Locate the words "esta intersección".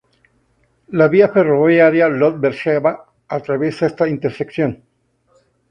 3.85-4.83